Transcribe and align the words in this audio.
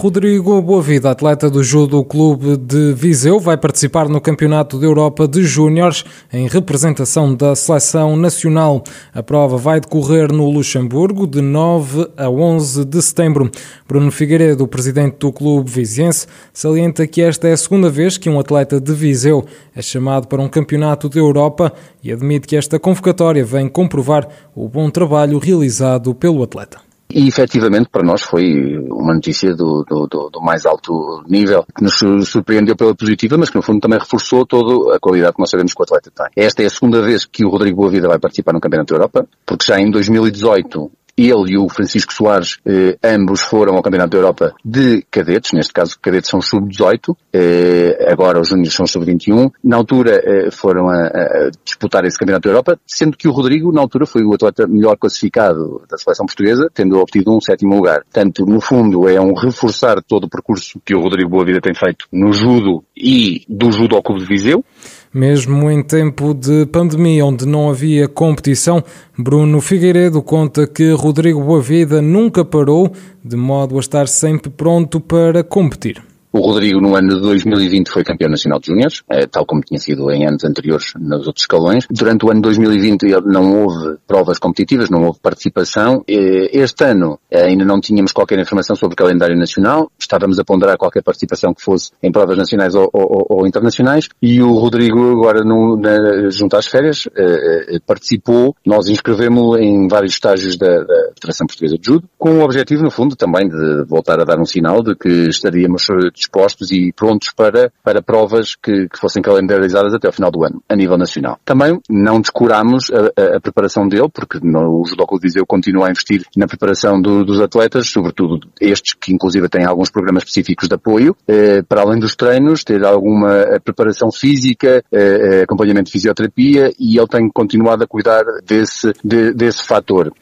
Rodrigo 0.00 0.62
Boavida, 0.62 1.10
atleta 1.10 1.50
do 1.50 1.62
Judo 1.62 2.02
Clube 2.02 2.56
de 2.56 2.94
Viseu, 2.94 3.38
vai 3.38 3.58
participar 3.58 4.08
no 4.08 4.18
Campeonato 4.18 4.78
da 4.78 4.86
Europa 4.86 5.28
de 5.28 5.42
Júniores 5.44 6.06
em 6.32 6.48
representação 6.48 7.34
da 7.34 7.54
seleção 7.54 8.16
nacional. 8.16 8.82
A 9.12 9.22
prova 9.22 9.58
vai 9.58 9.78
decorrer 9.78 10.32
no 10.32 10.48
Luxemburgo 10.48 11.26
de 11.26 11.42
9 11.42 12.08
a 12.16 12.30
11 12.30 12.86
de 12.86 13.02
setembro. 13.02 13.50
Bruno 13.86 14.10
Figueiredo, 14.10 14.66
presidente 14.66 15.18
do 15.18 15.30
clube 15.30 15.70
viziense, 15.70 16.26
salienta 16.50 17.06
que 17.06 17.20
esta 17.20 17.48
é 17.48 17.52
a 17.52 17.56
segunda 17.58 17.90
vez 17.90 18.16
que 18.16 18.30
um 18.30 18.40
atleta 18.40 18.80
de 18.80 18.94
Viseu 18.94 19.44
é 19.76 19.82
chamado 19.82 20.28
para 20.28 20.40
um 20.40 20.48
Campeonato 20.48 21.10
da 21.10 21.20
Europa 21.20 21.74
e 22.02 22.10
admite 22.10 22.48
que 22.48 22.56
esta 22.56 22.78
convocatória 22.78 23.44
vem 23.44 23.68
comprovar 23.68 24.26
o 24.56 24.66
bom 24.66 24.88
trabalho 24.88 25.38
realizado 25.38 26.14
pelo 26.14 26.42
atleta. 26.42 26.89
E 27.12 27.28
efetivamente 27.28 27.88
para 27.90 28.02
nós 28.02 28.22
foi 28.22 28.78
uma 28.90 29.14
notícia 29.14 29.54
do, 29.54 29.84
do, 29.84 30.06
do, 30.06 30.30
do, 30.30 30.40
mais 30.40 30.64
alto 30.64 31.22
nível, 31.28 31.64
que 31.76 31.82
nos 31.82 32.28
surpreendeu 32.28 32.76
pela 32.76 32.94
positiva, 32.94 33.36
mas 33.36 33.50
que 33.50 33.56
no 33.56 33.62
fundo 33.62 33.80
também 33.80 33.98
reforçou 33.98 34.46
toda 34.46 34.94
a 34.96 35.00
qualidade 35.00 35.34
que 35.34 35.40
nós 35.40 35.50
sabemos 35.50 35.74
que 35.74 35.80
o 35.80 35.84
atleta 35.84 36.10
tem. 36.14 36.44
Esta 36.44 36.62
é 36.62 36.66
a 36.66 36.70
segunda 36.70 37.02
vez 37.02 37.24
que 37.24 37.44
o 37.44 37.48
Rodrigo 37.48 37.82
Boavida 37.82 38.08
vai 38.08 38.18
participar 38.18 38.52
no 38.52 38.60
Campeonato 38.60 38.92
da 38.92 38.98
Europa, 38.98 39.26
porque 39.44 39.64
já 39.66 39.80
em 39.80 39.90
2018 39.90 40.90
ele 41.28 41.52
e 41.52 41.58
o 41.58 41.68
Francisco 41.68 42.12
Soares, 42.12 42.58
eh, 42.64 42.96
ambos 43.02 43.42
foram 43.42 43.74
ao 43.74 43.82
Campeonato 43.82 44.10
da 44.10 44.18
Europa 44.18 44.54
de 44.64 45.04
cadetes, 45.10 45.52
neste 45.52 45.72
caso 45.72 45.98
cadetes 46.00 46.30
são 46.30 46.40
sub-18, 46.40 47.16
eh, 47.32 48.06
agora 48.08 48.40
os 48.40 48.48
júniores 48.48 48.72
são 48.72 48.86
sub-21. 48.86 49.50
Na 49.62 49.76
altura 49.76 50.20
eh, 50.24 50.50
foram 50.50 50.88
a, 50.88 51.06
a, 51.06 51.50
disputar 51.64 52.04
esse 52.04 52.18
Campeonato 52.18 52.48
da 52.48 52.52
Europa, 52.52 52.78
sendo 52.86 53.16
que 53.16 53.28
o 53.28 53.32
Rodrigo, 53.32 53.72
na 53.72 53.80
altura, 53.80 54.06
foi 54.06 54.22
o 54.22 54.32
atleta 54.34 54.66
melhor 54.66 54.96
classificado 54.96 55.82
da 55.88 55.98
seleção 55.98 56.26
portuguesa, 56.26 56.70
tendo 56.72 56.98
obtido 56.98 57.34
um 57.34 57.40
sétimo 57.40 57.74
lugar. 57.74 58.02
Portanto, 58.04 58.46
no 58.46 58.60
fundo, 58.60 59.08
é 59.08 59.20
um 59.20 59.34
reforçar 59.34 60.02
todo 60.02 60.24
o 60.24 60.30
percurso 60.30 60.80
que 60.84 60.94
o 60.94 61.00
Rodrigo 61.00 61.30
Boavida 61.30 61.60
tem 61.60 61.74
feito 61.74 62.06
no 62.12 62.32
judo 62.32 62.84
e 62.96 63.44
do 63.48 63.72
judo 63.72 63.96
ao 63.96 64.02
Clube 64.02 64.20
de 64.20 64.26
Viseu. 64.26 64.64
Mesmo 65.12 65.68
em 65.68 65.82
tempo 65.82 66.32
de 66.32 66.66
pandemia, 66.66 67.26
onde 67.26 67.44
não 67.44 67.68
havia 67.68 68.06
competição, 68.06 68.84
Bruno 69.18 69.60
Figueiredo 69.60 70.22
conta 70.22 70.68
que 70.68 70.92
Rodrigo 70.92 71.42
Boavida 71.42 72.00
nunca 72.00 72.44
parou, 72.44 72.92
de 73.24 73.36
modo 73.36 73.76
a 73.76 73.80
estar 73.80 74.06
sempre 74.06 74.50
pronto 74.50 75.00
para 75.00 75.42
competir. 75.42 76.09
O 76.32 76.38
Rodrigo, 76.40 76.80
no 76.80 76.94
ano 76.94 77.08
de 77.08 77.20
2020, 77.20 77.88
foi 77.88 78.04
campeão 78.04 78.30
nacional 78.30 78.60
de 78.60 78.68
júniores, 78.68 79.02
eh, 79.10 79.26
tal 79.26 79.44
como 79.44 79.62
tinha 79.62 79.80
sido 79.80 80.12
em 80.12 80.24
anos 80.28 80.44
anteriores 80.44 80.92
nos 80.96 81.26
outros 81.26 81.42
escalões. 81.42 81.86
Durante 81.90 82.24
o 82.24 82.30
ano 82.30 82.40
de 82.40 82.42
2020 82.42 83.02
não 83.26 83.62
houve 83.62 83.96
provas 84.06 84.38
competitivas, 84.38 84.88
não 84.88 85.02
houve 85.02 85.18
participação. 85.18 86.04
Este 86.06 86.84
ano 86.84 87.18
eh, 87.28 87.46
ainda 87.46 87.64
não 87.64 87.80
tínhamos 87.80 88.12
qualquer 88.12 88.38
informação 88.38 88.76
sobre 88.76 88.94
o 88.94 88.96
calendário 88.96 89.36
nacional. 89.36 89.90
Estávamos 89.98 90.38
a 90.38 90.44
ponderar 90.44 90.78
qualquer 90.78 91.02
participação 91.02 91.52
que 91.52 91.62
fosse 91.62 91.90
em 92.00 92.12
provas 92.12 92.38
nacionais 92.38 92.76
ou, 92.76 92.88
ou, 92.92 93.26
ou 93.28 93.46
internacionais. 93.46 94.08
E 94.22 94.40
o 94.40 94.52
Rodrigo, 94.52 95.10
agora, 95.10 95.42
no, 95.42 95.76
na, 95.76 96.30
junto 96.30 96.56
às 96.56 96.68
férias, 96.68 97.08
eh, 97.16 97.80
participou. 97.84 98.54
Nós 98.64 98.88
inscrevemos 98.88 99.58
em 99.58 99.88
vários 99.88 100.12
estágios 100.12 100.56
da, 100.56 100.84
da 100.84 101.10
Federação 101.14 101.48
Portuguesa 101.48 101.76
de 101.76 101.84
Judo, 101.84 102.08
com 102.16 102.38
o 102.38 102.42
objetivo, 102.42 102.84
no 102.84 102.90
fundo, 102.90 103.16
também 103.16 103.48
de 103.48 103.84
voltar 103.88 104.20
a 104.20 104.24
dar 104.24 104.38
um 104.38 104.44
sinal 104.44 104.80
de 104.80 104.94
que 104.94 105.08
estaríamos 105.28 105.88
dispostos 106.20 106.70
e 106.70 106.92
prontos 106.92 107.30
para, 107.34 107.72
para 107.82 108.02
provas 108.02 108.54
que, 108.54 108.88
que 108.88 108.98
fossem 108.98 109.22
calendarizadas 109.22 109.92
até 109.94 110.06
ao 110.06 110.12
final 110.12 110.30
do 110.30 110.44
ano, 110.44 110.62
a 110.68 110.76
nível 110.76 110.96
nacional. 110.96 111.38
Também 111.44 111.80
não 111.88 112.20
descuramos 112.20 112.90
a, 112.90 113.20
a, 113.20 113.36
a 113.36 113.40
preparação 113.40 113.88
dele, 113.88 114.08
porque 114.12 114.38
no, 114.42 114.80
o 114.80 114.86
Judoco 114.86 115.18
Viseu 115.18 115.44
continua 115.46 115.88
a 115.88 115.90
investir 115.90 116.24
na 116.36 116.46
preparação 116.46 117.00
do, 117.00 117.24
dos 117.24 117.40
atletas, 117.40 117.88
sobretudo 117.88 118.48
estes 118.60 118.94
que 118.94 119.12
inclusive 119.12 119.48
têm 119.48 119.64
alguns 119.64 119.90
programas 119.90 120.22
específicos 120.22 120.68
de 120.68 120.74
apoio, 120.74 121.16
eh, 121.26 121.62
para 121.62 121.82
além 121.82 121.98
dos 121.98 122.14
treinos, 122.14 122.64
ter 122.64 122.84
alguma 122.84 123.34
eh, 123.34 123.58
preparação 123.58 124.10
física, 124.12 124.82
eh, 124.92 125.40
eh, 125.40 125.42
acompanhamento 125.42 125.86
de 125.86 125.92
fisioterapia 125.92 126.72
e 126.78 126.98
ele 126.98 127.06
tem 127.06 127.28
continuado 127.30 127.84
a 127.84 127.86
cuidar 127.86 128.24
desse, 128.44 128.92
de, 129.04 129.32
desse 129.32 129.66
fator. 129.66 130.12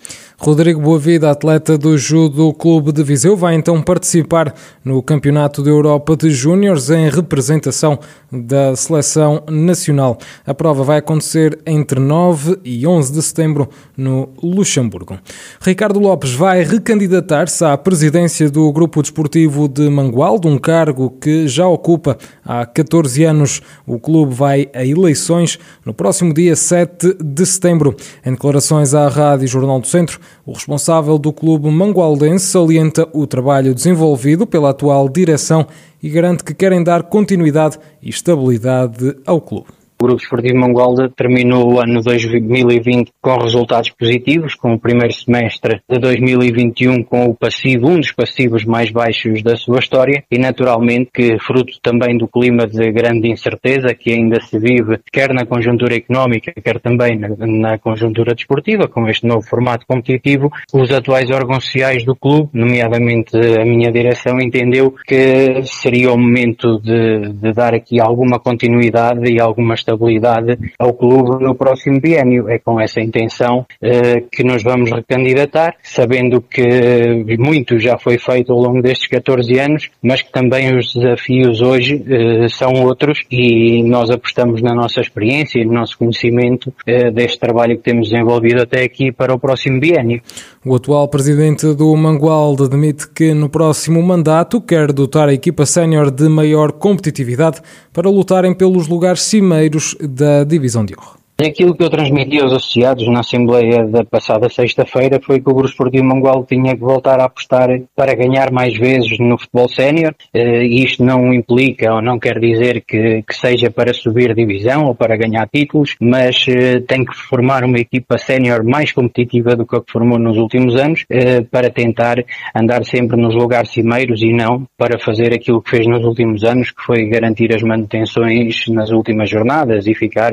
Rodrigo 0.41 0.81
Boavida, 0.81 1.33
atleta 1.33 1.77
do 1.77 1.99
Judo 1.99 2.53
Clube 2.55 2.93
de 2.93 3.03
Viseu, 3.03 3.37
vai 3.37 3.57
então 3.57 3.83
participar 3.83 4.55
no 4.85 5.03
Campeonato 5.03 5.65
da 5.65 5.69
Europa 5.69 6.17
de 6.17 6.31
Júniores 6.31 6.91
em 6.91 7.11
representação 7.11 7.99
da 8.31 8.77
seleção 8.77 9.43
nacional. 9.51 10.17
A 10.47 10.55
prova 10.55 10.85
vai 10.85 10.99
acontecer 10.99 11.59
entre 11.67 11.99
9 11.99 12.57
e 12.65 12.87
11 12.87 13.13
de 13.13 13.21
setembro 13.21 13.69
no 13.97 14.29
Luxemburgo. 14.41 15.19
Ricardo 15.61 15.99
Lopes 15.99 16.33
vai 16.35 16.63
recandidatar-se 16.63 17.65
à 17.65 17.77
presidência 17.77 18.49
do 18.49 18.71
Grupo 18.71 19.03
Desportivo 19.03 19.67
de 19.67 19.91
Mangualde, 19.91 20.47
um 20.47 20.57
cargo 20.57 21.11
que 21.21 21.49
já 21.49 21.67
ocupa 21.67 22.17
há 22.45 22.65
14 22.65 23.25
anos. 23.25 23.61
O 23.85 23.99
clube 23.99 24.33
vai 24.33 24.69
a 24.73 24.85
eleições 24.85 25.59
no 25.85 25.93
próximo 25.93 26.33
dia 26.33 26.55
7 26.55 27.17
de 27.21 27.45
setembro. 27.45 27.97
Em 28.25 28.31
declarações 28.31 28.95
à 28.95 29.09
Rádio 29.09 29.49
Jornal 29.49 29.81
do 29.81 29.87
Centro, 29.89 30.21
o 30.47 30.53
responsável 30.53 31.19
do 31.19 31.33
clube 31.33 31.71
mangualdense 31.71 32.47
salienta 32.47 33.09
o 33.13 33.27
trabalho 33.27 33.75
desenvolvido 33.75 34.47
pela 34.47 34.71
atual 34.71 35.09
direção 35.09 35.67
e 36.03 36.09
garante 36.09 36.45
que 36.45 36.55
querem 36.55 36.83
dar 36.83 37.05
continuidade 37.05 37.79
e 38.03 38.11
estabilidade 38.11 39.17
ao 39.27 39.41
clube. 39.41 39.78
O 40.01 40.05
Grupo 40.05 40.23
Esportivo 40.23 40.57
Mongolda 40.57 41.09
terminou 41.09 41.75
o 41.75 41.81
ano 41.81 42.01
2020 42.01 43.11
com 43.21 43.37
resultados 43.37 43.91
positivos, 43.91 44.55
com 44.55 44.75
o 44.75 44.79
primeiro 44.79 45.13
semestre 45.13 45.81
de 45.91 45.99
2021 45.99 47.03
com 47.03 47.25
o 47.25 47.35
passivo, 47.35 47.89
um 47.89 47.99
dos 47.99 48.13
passivos 48.13 48.65
mais 48.65 48.93
baixos 48.93 49.43
da 49.43 49.57
sua 49.57 49.81
história. 49.81 50.23
E 50.31 50.39
naturalmente 50.39 51.11
que 51.13 51.37
fruto 51.41 51.81
também 51.83 52.17
do 52.17 52.29
clima 52.29 52.65
de 52.65 52.93
grande 52.93 53.29
incerteza 53.29 53.93
que 53.93 54.13
ainda 54.13 54.41
se 54.41 54.57
vive 54.61 55.01
quer 55.13 55.35
na 55.35 55.45
conjuntura 55.45 55.97
económica, 55.97 56.53
quer 56.63 56.79
também 56.79 57.19
na, 57.19 57.31
na 57.37 57.79
conjuntura 57.79 58.37
desportiva, 58.37 58.87
com 58.87 59.09
este 59.09 59.27
novo 59.27 59.43
formato 59.43 59.85
competitivo, 59.85 60.49
os 60.73 60.93
atuais 60.93 61.29
órgãos 61.29 61.65
sociais 61.65 62.05
do 62.05 62.15
clube, 62.15 62.51
nomeadamente 62.53 63.37
a 63.37 63.65
minha 63.65 63.91
direção, 63.91 64.39
entendeu 64.39 64.95
que 65.09 65.61
seria 65.65 66.13
o 66.13 66.17
momento 66.17 66.79
de, 66.79 67.33
de 67.33 67.53
dar 67.53 67.75
aqui 67.75 68.01
alguma 68.01 68.39
continuidade 68.39 69.29
e 69.29 69.41
alguma 69.41 69.75
estabilidade 69.89 70.59
ao 70.79 70.93
clube 70.93 71.43
no 71.43 71.55
próximo 71.55 72.01
biênio. 72.01 72.49
É 72.49 72.59
com 72.59 72.81
essa 72.81 73.01
intenção 73.01 73.67
eh, 73.81 74.23
que 74.31 74.45
nos 74.45 74.63
vamos 74.63 74.91
recandidatar, 74.91 75.75
sabendo 75.83 76.41
que 76.41 77.25
muito 77.39 77.79
já 77.79 77.99
foi 77.99 78.19
feito 78.19 78.53
ao 78.53 78.59
longo 78.59 78.83
destes 78.83 79.09
14 79.09 79.59
anos, 79.59 79.91
mas 80.03 80.23
que 80.23 80.31
também 80.31 80.77
os 80.77 80.93
desafios 80.93 81.61
hoje 81.63 82.05
eh, 82.07 82.49
são 82.49 82.73
outros 82.85 83.21
e 83.31 83.83
nós 83.83 84.11
apostamos 84.11 84.61
na 84.61 84.75
nossa 84.75 85.01
experiência 85.01 85.61
e 85.61 85.65
no 85.65 85.73
nosso 85.73 85.97
conhecimento 85.99 86.73
eh, 86.87 87.11
deste 87.11 87.39
trabalho 87.39 87.77
que 87.77 87.83
temos 87.83 88.11
desenvolvido 88.11 88.63
até 88.63 88.83
aqui 88.83 89.11
para 89.11 89.35
o 89.35 89.39
próximo 89.39 89.81
biênio. 89.81 90.21
O 90.65 90.75
atual 90.75 91.09
presidente 91.09 91.73
do 91.75 91.97
Mangualde 91.97 92.65
admite 92.65 93.09
que 93.09 93.33
no 93.33 93.49
próximo 93.49 94.03
mandato 94.03 94.61
quer 94.61 94.93
dotar 94.93 95.29
a 95.29 95.33
equipa 95.33 95.65
sénior 95.65 96.11
de 96.11 96.29
maior 96.29 96.73
competitividade 96.73 97.61
para 97.93 98.11
lutarem 98.11 98.55
pelos 98.55 98.87
lugares 98.87 99.23
cimeiros 99.23 99.78
da 100.01 100.45
Divisão 100.45 100.85
de 100.85 100.95
Honra. 100.95 101.18
Aquilo 101.41 101.73
que 101.73 101.85
eu 101.85 101.89
transmiti 101.89 102.41
aos 102.41 102.53
associados 102.53 103.07
na 103.07 103.21
Assembleia 103.21 103.87
da 103.87 104.05
passada 104.05 104.49
sexta-feira 104.49 105.21
foi 105.23 105.39
que 105.41 105.49
o 105.49 105.55
Grupo 105.55 105.69
Esportivo 105.69 106.05
Mangual 106.05 106.45
tinha 106.45 106.75
que 106.75 106.81
voltar 106.81 107.21
a 107.21 107.27
apostar 107.27 107.69
para 107.95 108.13
ganhar 108.17 108.51
mais 108.51 108.77
vezes 108.77 109.21
no 109.21 109.39
futebol 109.39 109.69
sénior. 109.69 110.17
Uh, 110.35 110.65
isto 110.65 111.05
não 111.05 111.33
implica 111.33 111.95
ou 111.95 112.03
não 112.03 112.19
quer 112.19 112.41
dizer 112.41 112.83
que, 112.85 113.23
que, 113.23 113.37
seja 113.37 113.71
para 113.71 113.95
subir 113.95 114.35
divisão 114.35 114.87
ou 114.87 114.97
para 114.97 115.17
ganhar 115.17 115.49
títulos, 115.49 115.95
mas 116.01 116.45
uh, 116.49 116.81
tem 116.89 117.05
que 117.05 117.15
formar 117.15 117.63
uma 117.63 117.79
equipa 117.79 118.19
sénior 118.19 118.65
mais 118.65 118.91
competitiva 118.91 119.55
do 119.55 119.65
que 119.65 119.77
a 119.77 119.81
que 119.81 119.93
formou 119.93 120.19
nos 120.19 120.39
últimos 120.39 120.75
anos 120.75 121.03
uh, 121.03 121.45
para 121.53 121.71
tentar 121.71 122.17
andar 122.53 122.85
sempre 122.85 123.17
nos 123.17 123.37
lugares 123.37 123.71
cimeiros 123.71 124.23
e 124.23 124.33
não 124.33 124.67
para 124.77 124.99
fazer 124.99 125.33
aquilo 125.33 125.63
que 125.63 125.71
fez 125.71 125.87
nos 125.87 126.05
últimos 126.05 126.43
anos, 126.43 126.73
que 126.73 126.83
foi 126.83 127.07
garantir 127.09 127.55
as 127.55 127.63
manutenções 127.63 128.67
nas 128.71 128.91
últimas 128.91 129.31
jornadas 129.31 129.87
e 129.87 129.95
ficar 129.95 130.33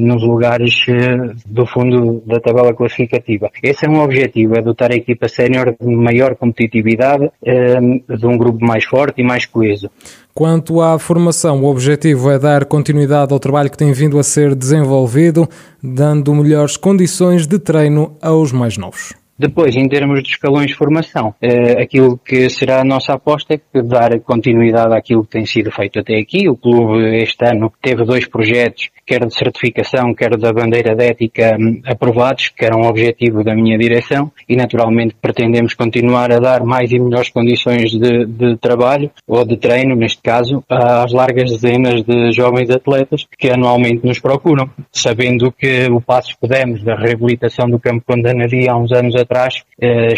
nos 0.00 0.22
lugares 0.22 0.45
lugares 0.46 0.84
eh, 0.88 1.34
do 1.46 1.66
fundo 1.66 2.22
da 2.24 2.40
tabela 2.40 2.72
classificativa. 2.72 3.50
Esse 3.62 3.86
é 3.86 3.90
um 3.90 4.00
objetivo, 4.00 4.56
é 4.56 4.62
dotar 4.62 4.92
a 4.92 4.96
equipa 4.96 5.28
sénior 5.28 5.74
de 5.78 5.94
maior 5.94 6.36
competitividade, 6.36 7.30
eh, 7.44 7.80
de 7.80 8.26
um 8.26 8.38
grupo 8.38 8.64
mais 8.64 8.84
forte 8.84 9.20
e 9.20 9.24
mais 9.24 9.44
coeso. 9.44 9.90
Quanto 10.32 10.80
à 10.80 10.98
formação, 10.98 11.62
o 11.62 11.66
objetivo 11.66 12.30
é 12.30 12.38
dar 12.38 12.66
continuidade 12.66 13.32
ao 13.32 13.40
trabalho 13.40 13.70
que 13.70 13.78
tem 13.78 13.92
vindo 13.92 14.18
a 14.18 14.22
ser 14.22 14.54
desenvolvido, 14.54 15.48
dando 15.82 16.34
melhores 16.34 16.76
condições 16.76 17.46
de 17.46 17.58
treino 17.58 18.16
aos 18.20 18.52
mais 18.52 18.76
novos. 18.76 19.25
Depois, 19.38 19.76
em 19.76 19.86
termos 19.86 20.22
de 20.22 20.30
escalões 20.30 20.68
de 20.68 20.74
formação, 20.74 21.28
uh, 21.28 21.82
aquilo 21.82 22.18
que 22.18 22.48
será 22.48 22.80
a 22.80 22.84
nossa 22.84 23.12
aposta 23.12 23.54
é 23.54 23.58
que 23.58 23.82
dar 23.86 24.18
continuidade 24.20 24.96
àquilo 24.96 25.24
que 25.24 25.30
tem 25.30 25.44
sido 25.44 25.70
feito 25.70 25.98
até 26.00 26.16
aqui. 26.16 26.48
O 26.48 26.56
clube 26.56 27.22
este 27.22 27.44
ano 27.44 27.70
teve 27.82 28.02
dois 28.04 28.26
projetos, 28.26 28.88
quer 29.06 29.26
de 29.26 29.34
certificação, 29.34 30.14
quer 30.14 30.36
da 30.38 30.52
bandeira 30.52 30.94
de 30.96 31.04
ética, 31.04 31.54
um, 31.60 31.82
aprovados, 31.84 32.48
que 32.48 32.64
eram 32.64 32.80
um 32.80 32.86
objetivo 32.86 33.44
da 33.44 33.54
minha 33.54 33.76
direção 33.76 34.32
e 34.48 34.56
naturalmente 34.56 35.14
pretendemos 35.20 35.74
continuar 35.74 36.32
a 36.32 36.38
dar 36.38 36.64
mais 36.64 36.90
e 36.90 36.98
melhores 36.98 37.28
condições 37.28 37.90
de, 37.90 38.24
de 38.24 38.56
trabalho 38.56 39.10
ou 39.28 39.44
de 39.44 39.58
treino, 39.58 39.94
neste 39.94 40.22
caso, 40.22 40.64
às 40.68 41.12
largas 41.12 41.50
dezenas 41.50 42.02
de 42.02 42.32
jovens 42.32 42.70
atletas 42.70 43.26
que 43.38 43.50
anualmente 43.50 44.06
nos 44.06 44.18
procuram, 44.18 44.70
sabendo 44.90 45.52
que 45.52 45.86
o 45.90 46.00
passo 46.00 46.36
que 46.40 46.48
demos 46.48 46.82
da 46.82 46.96
reabilitação 46.96 47.68
do 47.68 47.78
campo 47.78 48.02
Condanaria 48.06 48.72
há 48.72 48.76
uns 48.76 48.92
anos 48.92 49.14
atrás 49.14 49.25
eh, 49.80 50.14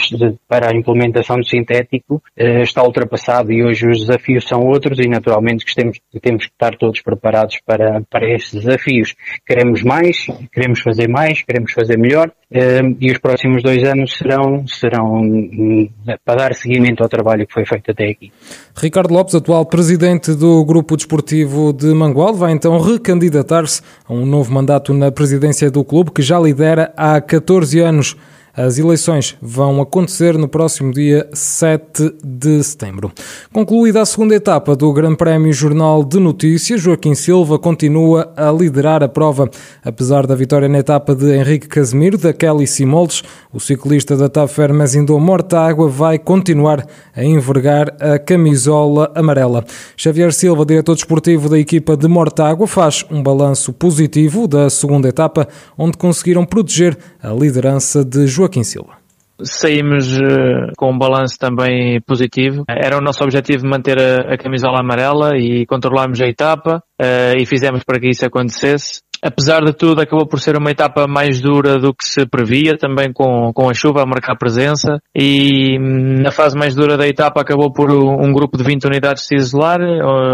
para 0.49 0.71
a 0.71 0.77
implementação 0.77 1.37
do 1.37 1.47
sintético 1.47 2.23
eh, 2.37 2.63
está 2.63 2.83
ultrapassado 2.83 3.53
e 3.53 3.65
hoje 3.65 3.89
os 3.89 4.01
desafios 4.01 4.47
são 4.47 4.61
outros 4.61 4.99
e 4.99 5.09
naturalmente 5.09 5.65
que 5.65 5.75
temos, 5.75 5.99
temos 6.21 6.47
que 6.47 6.53
estar 6.53 6.77
todos 6.77 7.01
preparados 7.01 7.59
para, 7.67 8.03
para 8.11 8.29
esses 8.33 8.53
desafios. 8.53 9.15
Queremos 9.47 9.83
mais, 9.83 10.27
queremos 10.53 10.81
fazer 10.81 11.09
mais, 11.09 11.43
queremos 11.43 11.73
fazer 11.73 11.99
melhor 11.99 12.31
eh, 12.51 12.81
e 12.99 13.11
os 13.11 13.19
próximos 13.19 13.63
dois 13.63 13.83
anos 13.85 14.17
serão, 14.17 14.67
serão 14.67 15.21
hum, 15.21 15.89
para 16.25 16.39
dar 16.39 16.55
seguimento 16.55 17.03
ao 17.03 17.09
trabalho 17.09 17.47
que 17.47 17.53
foi 17.53 17.67
feito 17.67 17.91
até 17.91 18.09
aqui. 18.09 18.33
Ricardo 18.77 19.13
Lopes, 19.13 19.35
atual 19.35 19.67
presidente 19.67 20.35
do 20.35 20.65
Grupo 20.65 20.97
Desportivo 20.97 21.73
de 21.73 21.87
Mangual, 21.89 22.35
vai 22.35 22.53
então 22.53 22.79
recandidatar-se 22.81 23.83
a 24.07 24.13
um 24.15 24.25
novo 24.25 24.53
mandato 24.53 24.95
na 24.95 25.13
presidência 25.13 25.71
do 25.71 25.85
clube 25.85 26.11
que 26.11 26.23
já 26.23 26.39
lidera 26.39 26.93
há 26.97 27.21
14 27.21 27.81
anos. 27.81 28.17
As 28.59 28.77
eleições 28.77 29.37
vão 29.41 29.81
acontecer 29.81 30.37
no 30.37 30.49
próximo 30.49 30.93
dia 30.93 31.29
7 31.33 32.13
de 32.25 32.61
setembro. 32.65 33.13
Concluída 33.53 34.03
a 34.03 34.05
segunda 34.05 34.35
etapa 34.35 34.75
do 34.75 34.93
Grande 34.93 35.17
Prémio 35.17 35.53
Jornal 35.53 36.03
de 36.03 36.19
Notícias, 36.19 36.81
Joaquim 36.81 37.15
Silva 37.15 37.57
continua 37.57 38.33
a 38.37 38.51
liderar 38.51 39.01
a 39.01 39.09
prova. 39.09 39.49
Apesar 39.85 40.27
da 40.27 40.35
vitória 40.35 40.69
na 40.69 40.79
etapa 40.79 41.15
de 41.15 41.37
Henrique 41.37 41.69
Casemiro, 41.69 42.19
da 42.19 42.33
Kelly 42.33 42.67
Simoldes, 42.67 43.23
o 43.53 43.61
ciclista 43.61 44.17
da 44.17 44.29
Tafer 44.29 44.75
Mezindou 44.75 45.21
Mortágua 45.21 45.89
vai 45.89 46.19
continuar 46.19 46.85
a 47.15 47.23
envergar 47.23 47.95
a 48.01 48.19
camisola 48.19 49.13
amarela. 49.15 49.65
Xavier 49.97 50.33
Silva, 50.33 50.67
diretor 50.67 50.97
desportivo 50.97 51.49
da 51.49 51.61
equipa 51.61 51.97
de 51.97 52.09
Mortágua, 52.09 52.67
faz 52.67 53.05
um 53.09 53.23
balanço 53.23 53.73
positivo 53.73 54.49
da 54.49 54.69
segunda 54.69 55.09
etapa, 55.09 55.47
onde 55.79 55.97
conseguiram 55.97 56.45
proteger 56.45 56.99
a 57.23 57.33
liderança 57.33 58.05
de 58.05 58.27
Joaquim 58.27 58.48
Joaquim 58.49 58.65
Silva. 58.65 58.99
Saímos 59.41 60.19
uh, 60.19 60.73
com 60.77 60.91
um 60.91 60.99
balanço 60.99 61.39
também 61.39 62.01
positivo. 62.01 62.65
Era 62.67 62.99
o 62.99 63.01
nosso 63.01 63.23
objetivo 63.23 63.69
manter 63.69 63.97
a, 64.01 64.37
camisola 64.37 64.81
amarela 64.81 65.37
e 65.37 65.65
controlarmos 65.65 66.21
a 66.21 66.27
etapa 66.27 66.83
uh, 67.01 67.41
e 67.41 67.47
fizemos 67.47 67.85
para 67.85 68.01
que 68.01 68.09
isso 68.09 68.27
acontecesse 68.27 69.01
apesar 69.23 69.65
de 69.65 69.73
tudo, 69.73 70.01
acabou 70.01 70.27
por 70.27 70.41
ser 70.41 70.57
uma 70.57 70.71
etapa 70.71 71.07
mais 71.07 71.41
dura 71.41 71.79
do 71.79 71.95
que 71.95 72.05
se 72.05 72.27
previa, 72.27 72.77
também 72.77 73.13
com, 73.13 73.53
com 73.53 73.69
a 73.69 73.75
chuva 73.75 74.03
a 74.03 74.07
marcar 74.07 74.37
presença. 74.37 75.01
E 75.15 75.79
hum, 75.79 76.23
na 76.23 76.31
fase 76.31 76.57
mais 76.57 76.75
dura 76.75 76.97
da 76.97 77.07
etapa 77.07 77.41
acabou 77.41 77.73
por 77.73 77.91
um 77.91 78.33
grupo 78.33 78.57
de 78.57 78.65
20 78.65 78.85
unidades 78.87 79.27
se 79.27 79.35
isolar, 79.37 79.81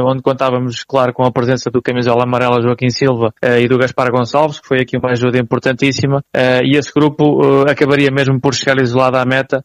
onde 0.06 0.22
contávamos, 0.22 0.84
claro, 0.84 1.12
com 1.12 1.24
a 1.24 1.32
presença 1.32 1.70
do 1.70 1.82
camisola 1.82 2.24
amarela 2.24 2.62
Joaquim 2.62 2.90
Silva 2.90 3.32
eh, 3.42 3.62
e 3.62 3.68
do 3.68 3.78
Gaspar 3.78 4.10
Gonçalves, 4.10 4.60
que 4.60 4.68
foi 4.68 4.80
aqui 4.80 4.96
uma 4.96 5.10
ajuda 5.10 5.38
importantíssima. 5.38 6.22
Eh, 6.34 6.60
e 6.64 6.76
esse 6.76 6.92
grupo 6.92 7.64
eh, 7.66 7.72
acabaria 7.72 8.10
mesmo 8.10 8.40
por 8.40 8.54
chegar 8.54 8.80
isolado 8.80 9.16
à 9.16 9.24
meta. 9.24 9.64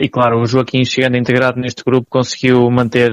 E 0.00 0.08
claro, 0.08 0.40
o 0.40 0.46
Joaquim 0.46 0.84
chegando 0.84 1.16
integrado 1.16 1.60
neste 1.60 1.82
grupo 1.84 2.06
conseguiu 2.08 2.70
manter 2.70 3.12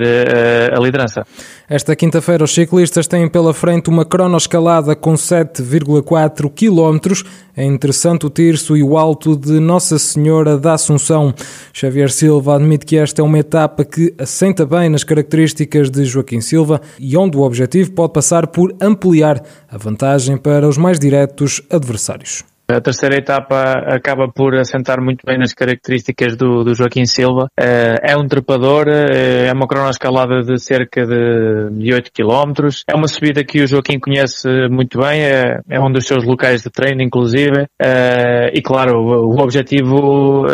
a 0.73 0.79
liderança. 0.79 1.23
Esta 1.69 1.95
quinta-feira 1.95 2.43
os 2.43 2.53
ciclistas 2.53 3.07
têm 3.07 3.29
pela 3.29 3.53
frente 3.53 3.89
uma 3.89 4.05
cronoescalada 4.05 4.95
com 4.95 5.15
7,4 5.45 6.49
km 6.49 7.23
entre 7.55 7.93
Santo 7.93 8.29
Tirso 8.29 8.75
e 8.75 8.83
o 8.83 8.97
Alto 8.97 9.35
de 9.35 9.59
Nossa 9.59 9.97
Senhora 9.99 10.57
da 10.57 10.73
Assunção. 10.73 11.33
Xavier 11.73 12.11
Silva 12.11 12.55
admite 12.55 12.85
que 12.85 12.97
esta 12.97 13.21
é 13.21 13.23
uma 13.23 13.39
etapa 13.39 13.83
que 13.83 14.13
assenta 14.17 14.65
bem 14.65 14.89
nas 14.89 15.03
características 15.03 15.89
de 15.89 16.05
Joaquim 16.05 16.41
Silva 16.41 16.81
e 16.99 17.15
onde 17.17 17.37
o 17.37 17.41
objetivo 17.41 17.91
pode 17.91 18.13
passar 18.13 18.47
por 18.47 18.75
ampliar 18.81 19.43
a 19.69 19.77
vantagem 19.77 20.37
para 20.37 20.67
os 20.67 20.77
mais 20.77 20.99
diretos 20.99 21.61
adversários. 21.69 22.43
A 22.71 22.79
terceira 22.79 23.15
etapa 23.15 23.71
acaba 23.87 24.27
por 24.27 24.53
assentar 24.53 25.01
muito 25.01 25.25
bem 25.25 25.39
nas 25.39 25.53
características 25.55 26.37
do, 26.37 26.63
do 26.63 26.75
Joaquim 26.75 27.03
Silva. 27.03 27.47
Eh, 27.59 28.11
é 28.11 28.15
um 28.15 28.27
trepador, 28.27 28.87
eh, 28.87 29.47
é 29.47 29.51
uma 29.51 29.67
cronoescalada 29.67 30.43
de 30.43 30.55
cerca 30.59 31.03
de, 31.03 31.71
de 31.71 31.91
8 31.91 32.11
km. 32.13 32.69
É 32.87 32.95
uma 32.95 33.07
subida 33.07 33.43
que 33.43 33.63
o 33.63 33.67
Joaquim 33.67 33.97
conhece 33.97 34.47
muito 34.69 34.99
bem, 34.99 35.19
é, 35.23 35.59
é 35.67 35.79
um 35.79 35.91
dos 35.91 36.05
seus 36.05 36.23
locais 36.23 36.61
de 36.61 36.69
treino, 36.69 37.01
inclusive. 37.01 37.65
Eh, 37.81 38.51
e 38.53 38.61
claro, 38.61 38.99
o 38.99 39.41
objetivo 39.41 40.45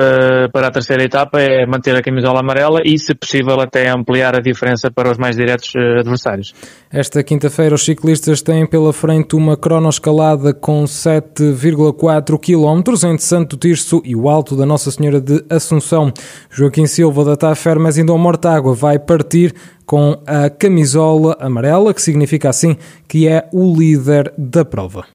para 0.54 0.68
a 0.68 0.72
terceira 0.72 1.04
etapa 1.04 1.42
é 1.42 1.66
manter 1.66 1.98
a 1.98 2.02
camisola 2.02 2.40
amarela 2.40 2.80
e, 2.86 2.98
se 2.98 3.14
possível, 3.14 3.60
até 3.60 3.90
ampliar 3.90 4.38
a 4.38 4.40
diferença 4.40 4.90
para 4.90 5.12
os 5.12 5.18
mais 5.18 5.36
diretos 5.36 5.74
adversários. 6.00 6.54
Esta 6.90 7.22
quinta-feira, 7.22 7.76
os 7.76 7.84
ciclistas 7.84 8.42
têm 8.42 8.66
pela 8.66 8.94
frente 8.94 9.36
uma 9.36 9.58
cronoescalada 9.58 10.54
com 10.54 10.86
7,4 10.86 12.05
4 12.06 12.38
km 12.38 12.84
entre 13.08 13.26
Santo 13.26 13.58
Tirso 13.58 14.00
e 14.06 14.16
o 14.16 14.30
Alto 14.30 14.56
da 14.56 14.64
Nossa 14.64 14.92
Senhora 14.92 15.20
de 15.20 15.44
Assunção. 15.50 16.14
Joaquim 16.52 16.86
Silva 16.86 17.26
da 17.26 17.36
Tafer, 17.36 17.80
mas 17.80 17.98
ainda 17.98 18.12
ao 18.12 18.18
Mortágua, 18.20 18.76
vai 18.76 19.00
partir 19.00 19.56
com 19.88 20.16
a 20.28 20.48
camisola 20.48 21.36
amarela, 21.40 21.96
que 21.96 22.02
significa 22.04 22.48
assim 22.48 22.78
que 23.08 23.28
é 23.28 23.50
o 23.52 23.76
líder 23.76 24.32
da 24.38 24.64
prova. 24.64 25.06